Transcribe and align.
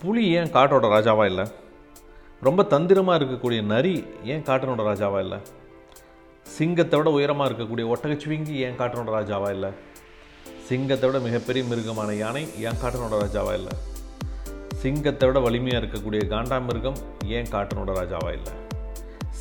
புலி 0.00 0.22
ஏன் 0.38 0.50
காட்டோட 0.50 0.86
ராஜாவாக 0.94 1.24
இல்லை? 1.24 1.44
ரொம்ப 2.42 2.62
தந்திரமாக 2.62 3.18
இருக்கக்கூடிய 3.18 3.62
நரி 3.62 4.04
ஏன் 4.24 4.42
காட்டனோட 4.42 4.82
ராஜாவாக 4.88 5.20
இல்லை? 5.20 5.38
சிங்கத்தை 6.56 6.98
விட 6.98 7.10
உயரமாக 7.10 7.48
இருக்கக்கூடிய 7.50 7.84
ஒட்டகச்சிவிங்கி 7.92 8.54
ஏன் 8.66 8.76
காட்டனோட 8.76 9.10
ராஜாவாக 9.18 9.50
இல்லை? 9.50 9.70
சிங்கத்தை 10.68 11.08
விட 11.08 11.18
மிகப்பெரிய 11.18 11.64
மிருகமான 11.64 12.14
யானை 12.14 12.42
ஏன் 12.58 12.80
காட்டனோட 12.82 13.14
ராஜாவாக 13.22 13.54
இல்லை? 13.54 13.74
சிங்கத்தை 14.82 15.28
விட 15.28 15.38
வலிமையாக 15.38 15.80
இருக்கக்கூடிய 15.82 16.22
காண்டாமிருகம் 16.34 16.98
ஏன் 17.26 17.50
காட்டனோட 17.54 17.92
ராஜாவாக 18.00 18.32
இல்லை? 18.32 18.54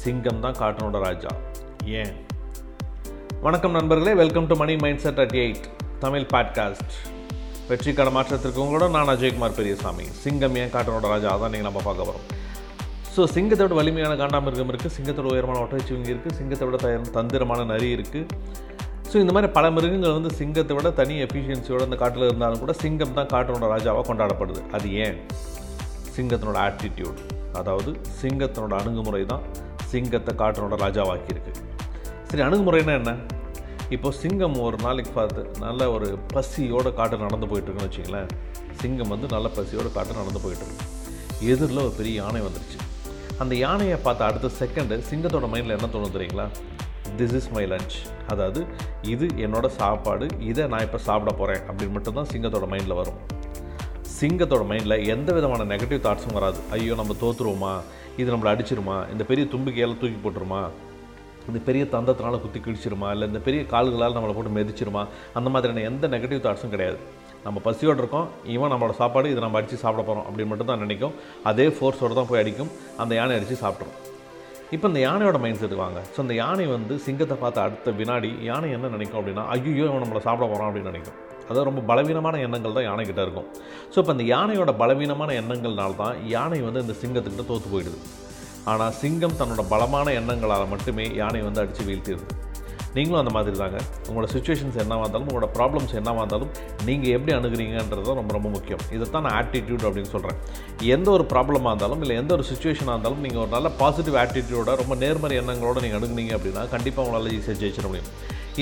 சிங்கம் 0.04 0.40
தான் 0.40 0.60
காட்டனோட 0.62 1.00
ராஜா. 1.08 1.30
ஏன்? 1.86 2.14
வணக்கம் 3.42 3.72
நண்பர்களே 3.72 4.14
welcome 4.14 4.48
to 4.48 4.56
money 4.56 4.76
mind 4.76 5.00
set 5.00 5.20
at 5.20 5.36
eight 5.44 5.66
Tamil 6.00 6.26
podcast 6.34 6.96
வெற்றிக்கான 7.70 8.10
மாற்றத்திற்கு 8.16 8.60
உங்களோட 8.64 8.88
நான் 8.96 9.12
அஜயகுமார் 9.14 9.56
பெரியசாமி. 9.60 10.04
சிங்கம் 10.24 10.58
ஏன் 10.62 10.74
காட்டனோட 10.74 11.08
ராஜா? 11.14 11.30
அதான் 11.36 11.52
நீங்கள் 11.54 11.70
நம்ம 11.70 11.82
பார்க்க 11.88 12.10
போகிறோம் 12.10 12.26
ஸோ 13.14 13.24
சிங்கத்தோட 13.36 13.74
வலிமையான 13.80 14.14
காண்டாமிருகம் 14.22 14.72
இருக்குது 14.72 14.94
சிங்கத்தோட 14.96 15.28
உயரமான 15.34 15.60
ஒட்டச்சிவங்கி 15.66 16.12
இருக்குது 16.14 16.36
சிங்கத்தோட 16.40 16.78
த 16.84 16.90
தந்திரமான 17.18 17.66
நரி 17.72 17.88
இருக்குது 17.98 18.24
ஸோ 19.10 19.16
இந்த 19.24 19.34
மாதிரி 19.36 19.50
பல 19.58 19.66
மிருகங்கள் 19.76 20.16
வந்து 20.18 20.32
சிங்கத்தை 20.40 20.76
விட 20.78 20.90
தனி 21.00 21.16
எஃபிஷியன்சியோட 21.26 21.84
இந்த 21.90 21.98
காட்டில் 22.02 22.26
இருந்தாலும் 22.30 22.62
கூட 22.64 22.74
சிங்கம் 22.84 23.16
தான் 23.20 23.30
காட்டனோட 23.34 23.68
ராஜாவாக 23.74 24.06
கொண்டாடப்படுது. 24.10 24.62
அது 24.78 24.88
ஏன்? 25.06 25.18
சிங்கத்தினோட 26.16 26.58
ஆட்டிடியூட் 26.68 27.22
அதாவது 27.62 27.92
சிங்கத்தினோட 28.22 28.74
அணுகுமுறை 28.82 29.24
தான் 29.34 29.44
சிங்கத்தை 29.94 30.34
காட்டனோட 30.42 30.78
ராஜாவாக்கியிருக்கு. 30.86 31.54
சரி 32.30 32.44
அணுகுமுறைன்னா 32.48 32.96
என்ன? 33.02 33.14
இப்போ 33.94 34.10
சிங்கம் 34.20 34.56
ஒரு 34.66 34.78
நாளைக்கு 34.84 35.12
பார்த்து 35.18 35.42
நல்ல 35.64 35.82
ஒரு 35.96 36.08
பசியோட 36.34 36.88
காட்டு 37.00 37.18
நடந்து 37.24 37.48
போயிட்டுருக்குன்னு 37.50 37.88
வச்சிங்களேன் 37.88 38.30
சிங்கம் 38.80 39.12
வந்து 39.14 39.28
நல்ல 39.34 39.48
பசியோட 39.58 39.88
காட்டு 39.96 40.14
நடந்து 40.20 40.40
போயிட்டுருக்கு. 40.44 40.86
எதிரில் 41.52 41.82
ஒரு 41.84 41.94
பெரிய 41.98 42.14
யானை 42.22 42.42
வந்துருச்சு. 42.46 42.80
அந்த 43.44 43.54
யானையை 43.56 43.98
பார்த்த 44.06 44.26
அடுத்த 44.30 44.50
செகண்டு 44.62 44.96
சிங்கத்தோட 45.10 45.50
மைண்டில் 45.54 45.76
என்ன 45.78 45.90
தோணும் 45.96 46.16
தெரியுங்களா? 46.16 46.48
திஸ் 47.20 47.36
இஸ் 47.40 47.50
மை 47.58 47.66
லஞ்ச் 47.74 47.98
அதாவது 48.34 48.64
இது 49.14 49.28
என்னோட 49.46 49.70
சாப்பாடு 49.80 50.28
இதை 50.50 50.66
நான் 50.74 50.86
இப்போ 50.88 51.02
சாப்பிட 51.08 51.34
போகிறேன் 51.42 51.64
அப்படின்னு 51.70 51.96
மட்டும்தான் 51.98 52.30
சிங்கத்தோட 52.34 52.68
மைண்டில் 52.74 53.00
வரும். 53.02 53.20
சிங்கத்தோட 54.20 54.66
மைண்டில் 54.72 54.98
எந்த 55.16 55.30
விதமான 55.38 55.64
நெகட்டிவ் 55.76 56.04
தாட்ஸும் 56.08 56.38
வராது. 56.40 56.60
ஐயோ 56.78 56.96
நம்ம 57.02 57.18
தோற்றுருவோமா 57.24 57.74
இது 58.18 58.28
நம்மளை 58.34 58.52
அடிச்சிருமா? 58.56 58.98
இந்த 59.14 59.24
பெரிய 59.32 59.46
தும்பிக்கையால் 59.54 59.98
தூக்கி 60.04 60.20
போட்டுருமா? 60.26 60.64
இந்த 61.50 61.60
பெரிய 61.68 61.84
தந்தத்தினால 61.96 62.40
குத்தி 62.46 62.60
கிழிச்சிருமா? 62.68 63.10
இல்லை 63.16 63.28
இந்த 63.32 63.42
பெரிய 63.48 63.62
கால்களால் 63.74 64.18
நம்மளை 64.18 64.34
போட்டு 64.38 64.56
மெதிச்சிருமா? 64.58 65.04
அந்த 65.40 65.50
மாதிரியான 65.56 65.86
எந்த 65.92 66.08
நெகட்டிவ் 66.16 66.44
தாட்ஸும் 66.48 66.74
கிடையாது. 66.76 67.00
நம்ம 67.46 67.60
பசியோடு 67.68 68.02
இருக்கோம் 68.04 68.28
இவன் 68.56 68.72
நம்மளோட 68.74 68.94
சாப்பாடு 69.02 69.32
இதை 69.34 69.42
நம்ம 69.46 69.58
அடித்து 69.60 69.78
சாப்பிட 69.84 70.02
போகிறோம் 70.06 70.26
அப்படின்னு 70.28 70.52
மட்டும் 70.52 70.70
தான் 70.72 70.84
நினைக்கும். 70.86 71.16
அதே 71.52 71.68
ஃபோர்ஸோடு 71.78 72.18
தான் 72.20 72.30
போய் 72.32 72.42
அடிக்கும். 72.44 72.72
அந்த 73.04 73.14
யானை 73.20 73.36
அடித்து 73.40 73.58
சாப்பிட்றோம் 73.64 73.96
இப்போ 74.76 74.88
இந்த 74.92 75.00
யானையோட 75.08 75.38
மைண்ட் 75.44 75.60
செட் 75.62 75.76
வாங்க. 75.82 76.00
ஸோ 76.14 76.20
இந்த 76.26 76.36
யானை 76.42 76.66
வந்து 76.76 76.94
சிங்கத்தை 77.06 77.36
பார்த்த 77.44 77.66
அடுத்த 77.66 77.92
வினாடி 78.00 78.32
யானை 78.50 78.70
என்ன 78.78 78.90
நினைக்கும் 78.96 79.20
அப்படின்னா 79.20 79.44
ஐயோ 79.56 79.84
இவன் 79.90 80.04
நம்மளை 80.04 80.22
சாப்பிட 80.28 80.46
போகிறான் 80.52 80.70
அப்படின்னு 80.70 80.92
நினைக்கும். 80.94 81.18
அதாவது 81.48 81.68
ரொம்ப 81.70 81.82
பலவீனமான 81.90 82.36
எண்ணங்கள் 82.46 82.78
தான் 82.78 82.88
யானைக்கிட்ட 82.90 83.22
இருக்கும். 83.26 83.48
ஸோ 83.94 83.98
இப்போ 84.02 84.14
இந்த 84.18 84.26
யானையோட 84.34 84.72
பலவீனமான 84.82 85.34
எண்ணங்கள்னால 85.42 85.96
தான் 86.04 86.16
யானை 86.36 86.60
வந்து 86.68 86.84
இந்த 86.86 86.96
சிங்கத்துக்கிட்ட 87.02 87.46
தோற்று 87.52 87.70
போயிடுது. 87.74 88.00
ஆனால் 88.66 88.94
சிங்கம் 88.94 89.38
தன்னோட 89.40 89.64
பலமான 89.68 90.12
எண்ணங்களால் 90.12 90.68
மட்டுமே 90.68 91.06
யானை 91.16 91.42
வந்து 91.42 91.62
அடித்து 91.62 91.84
வீழ்த்திடுது 91.84 92.28
நீங்களும் 92.96 93.22
அந்த 93.22 93.34
மாதிரி 93.38 93.56
தாங்க. 93.64 93.80
உங்களோட 94.08 94.28
சுச்சுவேஷன்ஸ் 94.36 94.78
என்னவாக 94.84 95.04
இருந்தாலும் 95.06 95.28
உங்களோட 95.30 95.50
ப்ராப்ளம்ஸ் 95.58 95.96
என்னவாக 96.02 96.22
இருந்தாலும் 96.24 96.52
நீங்கள் 96.90 97.14
எப்படி 97.18 97.34
அணுகிறீங்கன்றது 97.38 98.06
தான் 98.10 98.20
ரொம்ப 98.22 98.34
ரொம்ப 98.38 98.52
முக்கியம். 98.56 98.84
இதை 98.96 99.08
தான் 99.16 99.26
நான் 99.28 99.38
ஆட்டிடியூட் 99.42 99.88
அப்படின்னு 99.90 100.14
சொல்கிறேன் 100.16 100.40
எந்த 100.96 101.10
ஒரு 101.18 101.26
ப்ராப்ளமாக 101.34 101.74
இருந்தாலும் 101.74 102.04
இல்லை 102.06 102.18
எந்த 102.22 102.34
ஒரு 102.38 102.46
சுச்சுவேஷனாக 102.52 102.96
இருந்தாலும் 102.96 103.24
நீங்கள் 103.28 103.44
ஒரு 103.46 103.52
நல்ல 103.58 103.70
பாசிட்டிவ் 103.82 104.18
ஆட்டிடியூடோட 104.24 104.74
ரொம்ப 104.84 104.96
நேர்மறை 105.04 105.38
எண்ணங்களோட 105.42 105.80
நீங்கள் 105.86 106.02
அணுகுனீங்க 106.02 106.34
அப்படின்னா 106.40 106.64
கண்டிப்பாக 106.76 107.06
உங்களால் 107.08 107.36
ஈஸியாக 107.38 107.60
ஜெயிச்சிட 107.64 107.88
முடியும். 107.92 108.12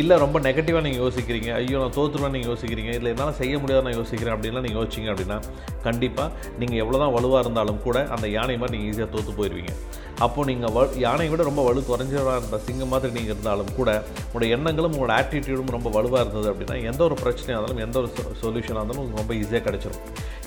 இல்லை 0.01 0.15
ரொம்ப 0.23 0.37
நெகட்டிவாக 0.45 0.83
நீங்கள் 0.85 1.03
யோசிக்கிறீங்க. 1.05 1.49
ஐயோ 1.61 1.79
நான் 1.81 1.95
தோற்றுருவேன் 1.97 2.33
நீங்கள் 2.35 2.51
யோசிக்கிறீங்க. 2.51 2.91
இல்லை 2.99 3.09
என்னால் 3.13 3.35
செய்ய 3.41 3.55
முடியாது 3.63 3.85
நான் 3.87 3.97
யோசிக்கிறேன் 3.99 4.33
அப்படின்லாம் 4.35 4.65
நீங்கள் 4.67 4.81
யோசிச்சிங்க 4.81 5.09
அப்படின்னா 5.13 5.37
கண்டிப்பாக 5.87 6.29
நீங்கள் 6.61 6.79
எவ்வளோ 6.83 6.99
தான் 7.03 7.13
வலுவாக 7.15 7.43
இருந்தாலும் 7.45 7.81
கூட 7.85 7.99
அந்த 8.15 8.25
யானை 8.37 8.55
மாதிரி 8.61 8.75
நீங்கள் 8.75 8.91
ஈஸியாக 8.93 9.09
தோற்று 9.15 9.37
போயிடுவீங்க 9.39 9.73
அப்போது 10.25 10.47
நீங்கள் 10.51 10.73
வ 10.75 10.81
யானை 11.03 11.27
விட 11.31 11.41
ரொம்ப 11.49 11.61
வலு 11.67 11.81
குறைஞ்சவராக 11.89 12.39
இருந்த 12.41 12.57
சிங்கம் 12.65 12.91
மாதிரி 12.93 13.11
நீங்கள் 13.17 13.33
இருந்தாலும் 13.33 13.71
கூட 13.79 13.89
உங்களோட 14.25 14.47
எண்ணங்களும் 14.55 14.93
உங்களோட 14.95 15.13
ஆட்டிடியூடும் 15.19 15.73
ரொம்ப 15.77 15.89
வலுவாக 15.95 16.23
இருந்தது 16.25 16.47
அப்படின்னா 16.51 16.77
எந்த 16.91 17.01
ஒரு 17.07 17.17
பிரச்சனையாக 17.23 17.59
இருந்தாலும் 17.59 17.83
எந்த 17.87 17.97
ஒரு 18.01 18.09
சொல்யூஷனாக 18.43 18.79
இருந்தாலும் 18.81 19.01
உங்களுக்கு 19.03 19.21
ரொம்ப 19.23 19.35
ஈஸியாக 19.41 19.63
கிடச்சிரும். 19.67 20.01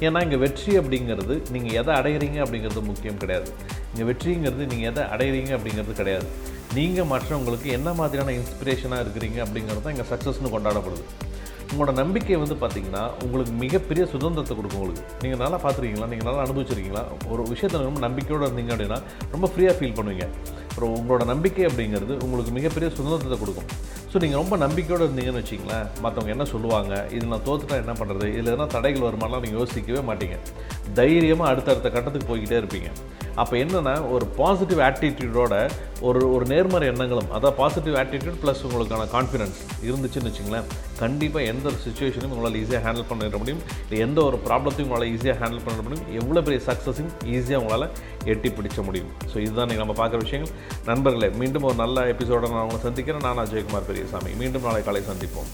ஏன்னா 0.06 0.20
இங்கே 0.26 0.41
வெற்றி 0.44 0.72
அப்படிங்கிறது 0.81 1.36
நீங்கள் 1.56 1.76
எதை 1.82 1.92
அடையிறீங்க 2.00 2.38
அப்படிங்கிறது 2.44 2.82
முக்கியம் 2.91 3.22
கிடையாது. 3.25 3.48
இங்கே 3.92 4.06
வெற்றிங்கிறது 4.10 4.70
நீங்கள் 4.72 4.91
எதை 4.92 5.04
அடையிறீங்க 5.15 5.53
அப்படிங்கிறது 5.59 6.00
கிடையாது. 6.03 6.28
நீங்கள் 6.78 7.10
மற்றவங்களுக்கு 7.15 7.69
என்ன 7.78 7.88
மாதிரியான 8.00 8.32
இன்ஸ்பிரேஷனாக 8.41 9.04
இருக்கிறீங்க 9.04 9.38
அப்படிங்கிறது 9.47 9.82
தான் 9.84 9.94
இங்கே 9.97 10.09
சக்ஸஸ்னு 10.12 10.54
கொண்டாடப்படுது. 10.54 11.04
உங்களோட 11.71 11.93
நம்பிக்கை 12.00 12.37
வந்து 12.43 12.56
பார்த்திங்கன்னா 12.60 13.03
உங்களுக்கு 13.25 13.53
மிகப்பெரிய 13.62 14.03
சுதந்திரத்தை 14.12 14.54
கொடுக்கும் 14.59 14.81
உங்களுக்கு. 14.82 15.03
நீங்கள் 15.22 15.41
நல்லா 15.43 15.59
பார்த்துருக்கீங்களா 15.65 16.09
நீங்கள் 16.12 16.28
நல்லா 16.28 16.43
அனுபவிச்சிருக்கீங்களா? 16.47 17.03
ஒரு 17.32 17.43
விஷயத்தில் 17.53 17.87
ரொம்ப 17.88 18.00
நம்பிக்கையோடு 18.06 18.47
இருந்தீங்க 18.49 18.72
அப்படின்னா 18.75 18.99
ரொம்ப 19.34 19.49
ஃப்ரீயாக 19.53 19.75
ஃபீல் 19.78 19.97
பண்ணுவீங்க. 19.99 20.27
அப்புறம் 20.71 20.94
உங்களோட 20.99 21.25
நம்பிக்கை 21.32 21.65
அப்படிங்கிறது 21.71 22.15
உங்களுக்கு 22.25 22.53
மிகப்பெரிய 22.59 22.88
சுதந்திரத்தை 22.97 23.38
கொடுக்கும். 23.43 23.69
ஸோ 24.10 24.16
நீங்கள் 24.25 24.41
ரொம்ப 24.43 24.56
நம்பிக்கையோடு 24.65 25.06
இருந்தீங்கன்னு 25.06 25.43
வச்சிங்களேன் 25.43 25.87
மற்றவங்க 26.04 26.32
என்ன 26.37 26.44
சொல்லுவாங்க 26.54 26.94
இது 27.16 27.25
நான் 27.32 27.47
தோத்துட்டா 27.49 27.77
என்ன 27.84 27.94
பண்ணுறது 28.00 28.27
இதில் 28.34 28.53
எதனா 28.54 28.66
தடைகள் 28.77 29.06
வருமானலாம் 29.09 29.44
நீங்கள் 29.47 29.60
யோசிக்கவே 29.60 30.03
மாட்டீங்க. 30.10 30.38
தைரியமாக 31.00 31.50
அடுத்தடுத்த 31.53 31.91
கட்டத்துக்கு 31.97 32.31
போய்கிட்டே 32.33 32.59
இருப்பீங்க. 32.62 32.91
அப்போ 33.42 33.54
என்னென்னா 33.64 33.94
ஒரு 34.14 34.24
பாசிட்டிவ் 34.41 34.80
ஆட்டிடியூடோட 34.88 35.54
ஒரு 36.06 36.20
ஒரு 36.34 36.44
நேர்மறை 36.52 36.86
எண்ணங்களும் 36.92 37.30
அதான் 37.36 37.56
பாசிட்டிவ் 37.60 37.94
ஆட்டிடியூட் 38.00 38.38
ப்ளஸ் 38.42 38.62
உங்களுக்கான 38.66 39.06
கான்ஃபிடன்ஸ் 39.14 39.58
இருந்துச்சுன்னு 39.86 40.30
வச்சுங்களேன் 40.30 40.66
கண்டிப்பாக 41.02 41.50
எந்த 41.52 41.64
ஒரு 41.70 41.78
சுச்சுவேஷனையும் 41.86 42.34
உங்களால் 42.34 42.58
ஈஸியாக 42.62 42.82
ஹேண்டில் 42.86 43.08
பண்ணிட 43.10 43.38
முடியும். 43.42 43.62
இல்லை 43.84 44.00
எந்த 44.06 44.19
ஒரு 44.28 44.38
ப்ராப்ளத்தையும் 44.48 44.88
உங்களால் 44.88 45.12
ஈஸியாக 45.14 45.38
ஹேண்டில் 45.42 45.64
பண்ண 45.69 45.78
முடியும். 45.86 46.06
எவ்வளோ 46.20 46.42
பெரிய 46.48 46.60
சக்ஸஸையும் 46.69 47.12
ஈஸியாக 47.36 47.62
உங்களால் 47.62 47.88
எட்டி 48.34 48.50
பிடிச்ச 48.58 48.84
முடியும். 48.88 49.10
ஸோ 49.30 49.36
இதுதான் 49.47 49.70
நீங்கள் 49.70 49.86
நம்ம 49.86 49.98
பார்க்குற 50.03 50.20
விஷயங்கள். 50.26 50.54
நண்பர்களே 50.91 51.30
மீண்டும் 51.42 51.68
ஒரு 51.70 51.78
நல்ல 51.84 52.06
எபிசோட 52.14 52.53
நான் 52.54 52.64
உங்களை 52.66 52.82
சந்திக்கிறேன். 52.88 53.26
நான் 53.28 53.42
அஜயகுமார் 53.47 53.88
பெரியசாமி. 53.92 54.32
மீண்டும் 54.42 54.68
நாளை 54.68 54.82
காலை 54.88 55.03
சந்திப்போம். 55.12 55.50